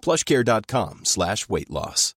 [0.00, 2.14] plushcare.com slash weight loss.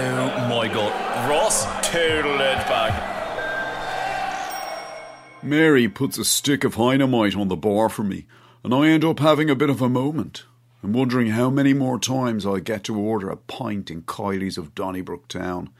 [0.00, 1.28] Oh my god.
[1.28, 3.16] Ross total edge back.
[5.42, 8.26] Mary puts a stick of dynamite on the bar for me,
[8.62, 10.44] and I end up having a bit of a moment.
[10.82, 14.74] I'm wondering how many more times I get to order a pint in Kiely's of
[14.74, 15.70] Donnybrook Town.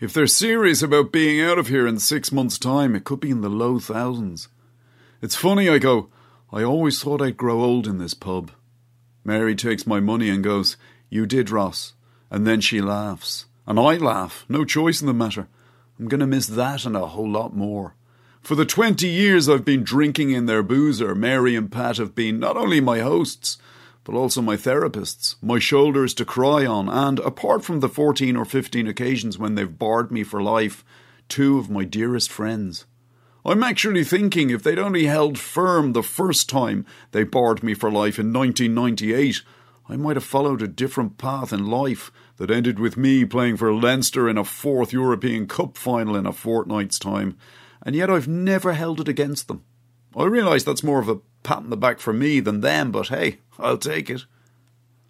[0.00, 3.30] If they're serious about being out of here in six months' time, it could be
[3.30, 4.48] in the low thousands.
[5.22, 6.08] It's funny, I go,
[6.52, 8.50] I always thought I'd grow old in this pub.
[9.24, 10.76] Mary takes my money and goes,
[11.10, 11.92] You did, Ross.
[12.28, 13.46] And then she laughs.
[13.64, 15.46] And I laugh, no choice in the matter.
[15.96, 17.94] I'm going to miss that and a whole lot more.
[18.40, 22.40] For the 20 years I've been drinking in their boozer, Mary and Pat have been
[22.40, 23.58] not only my hosts,
[24.02, 28.44] but also my therapists, my shoulders to cry on, and apart from the 14 or
[28.44, 30.84] 15 occasions when they've barred me for life,
[31.28, 32.86] two of my dearest friends.
[33.44, 37.90] I'm actually thinking if they'd only held firm the first time they barred me for
[37.90, 39.42] life in 1998,
[39.88, 43.74] I might have followed a different path in life that ended with me playing for
[43.74, 47.36] Leinster in a fourth European Cup final in a fortnight's time,
[47.84, 49.64] and yet I've never held it against them.
[50.16, 53.08] I realise that's more of a pat on the back for me than them, but
[53.08, 54.24] hey, I'll take it.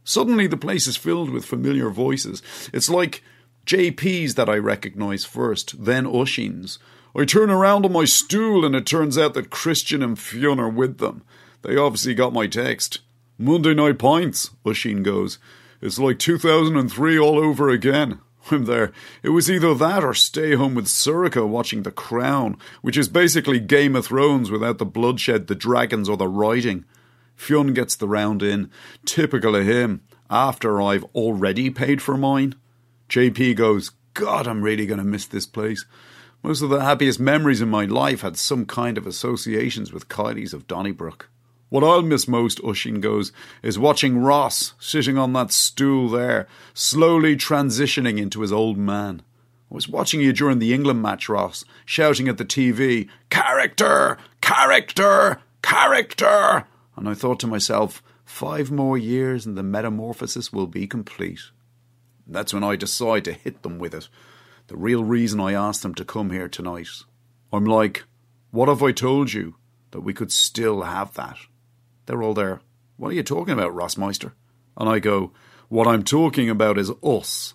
[0.04, 2.42] Suddenly the place is filled with familiar voices.
[2.72, 3.22] It's like
[3.66, 6.78] JP's that I recognise first, then Oisinn's.
[7.14, 10.68] I turn around on my stool and it turns out that Christian and Fionn are
[10.68, 11.22] with them.
[11.62, 13.00] They obviously got my text.
[13.38, 15.38] Monday night pints, Oisinn goes.
[15.80, 18.20] It's like 2003 all over again.
[18.50, 18.92] I'm there.
[19.22, 23.60] It was either that or stay home with Sorcha watching The Crown, which is basically
[23.60, 26.84] Game of Thrones without the bloodshed, the dragons, or the writing.
[27.36, 28.70] Fionn gets the round in,
[29.04, 32.54] typical of him, after I've already paid for mine.
[33.08, 35.84] JP goes, God, I'm really going to miss this place.
[36.44, 40.52] Most of the happiest memories in my life had some kind of associations with Kiely's
[40.52, 41.28] of Donnybrook.
[41.68, 43.30] What I'll miss most, Oisinn goes,
[43.62, 49.22] is watching Ross sitting on that stool there, slowly transitioning into his old man.
[49.70, 54.18] I was watching you during the England match, Ross, shouting at the TV, Character!
[54.40, 55.40] Character!
[55.62, 56.64] Character!
[56.96, 61.40] And I thought to myself, five more years and the metamorphosis will be complete.
[62.26, 64.08] That's when I decide to hit them with it.
[64.68, 66.88] The real reason I asked them to come here tonight.
[67.52, 68.04] I'm like,
[68.50, 69.56] what have I told you?
[69.90, 71.36] That we could still have that.
[72.06, 72.60] They're all there.
[72.96, 74.32] What are you talking about, Rossmeister?
[74.76, 75.32] And I go,
[75.68, 77.54] What I'm talking about is us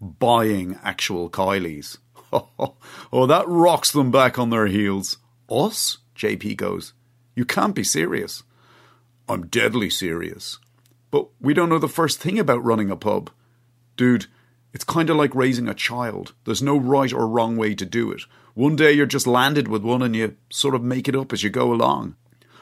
[0.00, 1.98] buying actual Kiely's.
[2.32, 5.18] oh, that rocks them back on their heels.
[5.50, 5.98] Us?
[6.16, 6.92] JP goes,
[7.34, 8.42] You can't be serious.
[9.28, 10.58] I'm deadly serious.
[11.10, 13.30] But we don't know the first thing about running a pub.
[13.96, 14.26] Dude,
[14.76, 16.34] it's kind of like raising a child.
[16.44, 18.24] There's no right or wrong way to do it.
[18.52, 21.42] One day you're just landed with one and you sort of make it up as
[21.42, 22.14] you go along.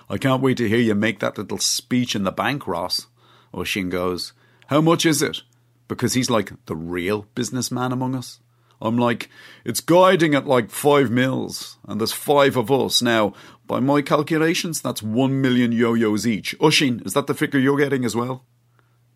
[0.09, 3.09] I can't wait to hear you make that little speech in the bank, Ross.
[3.53, 4.33] Oisinn goes,
[4.69, 5.43] How much is it?
[5.89, 8.39] Because he's like the real businessman among us.
[8.81, 9.29] I'm like,
[9.65, 13.03] it's guiding at like five mils, and there's five of us.
[13.03, 13.33] Now,
[13.67, 16.57] by my calculations, that's one million yo yos each.
[16.61, 18.45] Oisinn, is that the figure you're getting as well?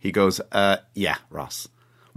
[0.00, 1.68] He goes, uh, yeah, Ross.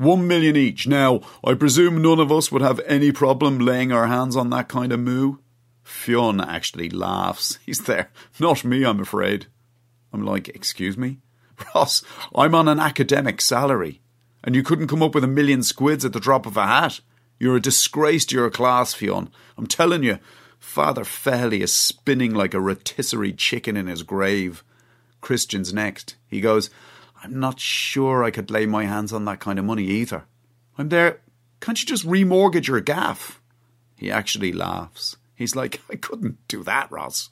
[0.02, 0.88] One million each.
[0.88, 4.68] Now, I presume none of us would have any problem laying our hands on that
[4.68, 5.36] kind of moo.
[5.84, 7.60] Fionn actually laughs.
[7.68, 8.10] He's there.
[8.40, 9.46] Not me, I'm afraid.
[10.12, 11.20] I'm like, Excuse me?
[11.76, 12.04] Ross,
[12.34, 14.02] I'm on an academic salary,
[14.44, 17.02] and you couldn't come up with a million squids at the drop of a hat.
[17.38, 19.30] You're a disgrace to your class, Fionn.
[19.56, 20.18] I'm telling you,
[20.58, 24.64] Father Fehily is spinning like a rotisserie chicken in his grave.
[25.22, 26.16] Christian's next.
[26.28, 26.72] He goes,
[27.24, 30.26] I'm not sure I could lay my hands on that kind of money either.
[30.78, 31.22] I'm there.
[31.60, 33.40] Can't you just remortgage your gaff?
[33.96, 35.18] He actually laughs.
[35.36, 37.30] He's like, I couldn't do that, Ross.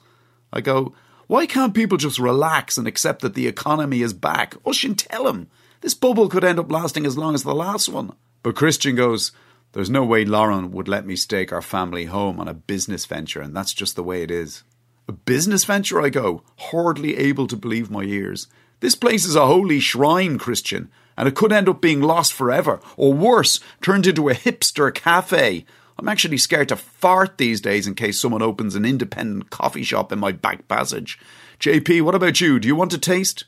[0.52, 0.94] I go,
[1.26, 4.54] why can't people just relax and accept that the economy is back?
[4.64, 5.48] Oisinn, tell him.
[5.80, 8.12] This bubble could end up lasting as long as the last one.
[8.42, 9.32] But Christian goes,
[9.72, 13.40] There's no way Lauren would let me stake our family home on a business venture,
[13.40, 14.64] and that's just the way it is.
[15.10, 18.46] A business venture, I go, hardly able to believe my ears.
[18.78, 22.78] This place is a holy shrine, Christian, and it could end up being lost forever,
[22.96, 25.64] or worse, turned into a hipster cafe.
[25.98, 30.12] I'm actually scared to fart these days in case someone opens an independent coffee shop
[30.12, 31.18] in my back passage.
[31.58, 32.60] JP, what about you?
[32.60, 33.46] Do you want to taste?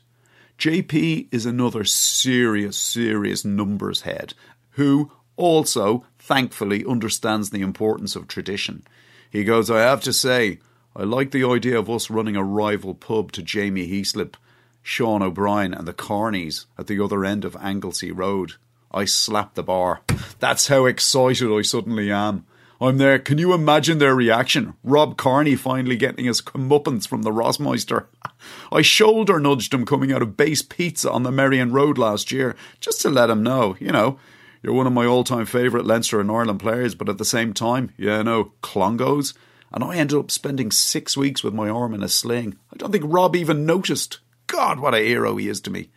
[0.59, 4.33] JP is another serious, serious numbers head
[4.71, 8.83] who also, thankfully, understands the importance of tradition.
[9.29, 10.59] He goes, I have to say,
[10.95, 14.35] I like the idea of us running a rival pub to Jamie Heaslip,
[14.83, 18.53] Sean O'Brien, and the Kearneys at the other end of Anglesea Road.
[18.91, 20.01] I slap the bar.
[20.39, 22.45] That's how excited I suddenly am.
[22.79, 23.17] I'm there.
[23.17, 24.75] Can you imagine their reaction?
[24.83, 28.05] Rob Kearney finally getting his comeuppance from the Rossmeister.
[28.71, 32.55] I shoulder nudged him coming out of base pizza on the Merrion Road last year,
[32.81, 34.19] just to let him know, you know,
[34.61, 37.53] you're one of my all time favourite Leinster and Ireland players, but at the same
[37.53, 39.33] time, yeah, no, Clongowes.
[39.73, 42.57] And I ended up spending six weeks with my arm in a sling.
[42.71, 44.19] I don't think Rob even noticed.
[44.45, 45.89] God, what a hero he is to me.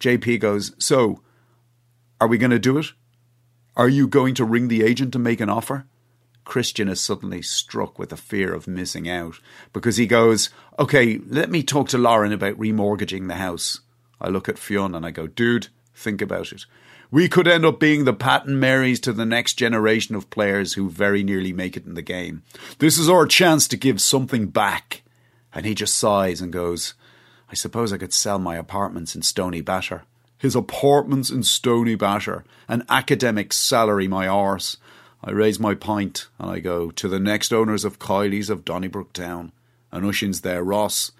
[0.00, 1.22] JP goes, So,
[2.20, 2.86] are we going to do it?
[3.76, 5.86] Are you going to ring the agent to make an offer?
[6.44, 9.38] Christian is suddenly struck with the fear of missing out
[9.72, 13.80] because he goes, Okay, let me talk to Lauren about remortgaging the house.
[14.20, 16.66] I look at Fionn and I go, Dude, think about it.
[17.12, 20.74] We could end up being the Pat and Marys to the next generation of players
[20.74, 22.44] who very nearly make it in the game.
[22.78, 25.02] This is our chance to give something back.
[25.52, 26.94] And he just sighs and goes,
[27.50, 30.02] I suppose I could sell my apartments in Stoneybatter.
[30.38, 34.76] His apartments in Stoneybatter, an academic salary, my arse.
[35.24, 39.12] I raise my pint and I go to the next owners of Kiely's of Donnybrook
[39.12, 39.50] Town.
[39.90, 41.10] And Oisinn's there, Ross.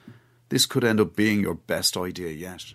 [0.51, 2.75] This could end up being your best idea yet.